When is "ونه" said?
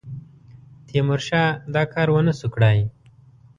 2.11-2.33